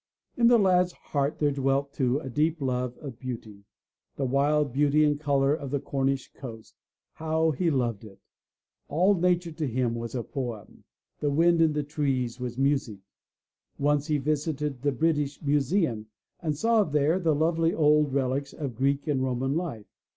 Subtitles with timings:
[0.35, 3.65] In the lad's heart there dwelt, too, a deep love of beauty.
[4.15, 6.73] The wild beauty and color of the Cornish Coast—
[7.19, 8.17] ^how he loved it!
[8.87, 10.85] All nature to him was a poem—
[11.19, 12.97] the wind in the trees was music!
[13.77, 16.07] Once he visited the British Museum
[16.39, 19.85] and saw there the lovely old relics of Greek and Roman life.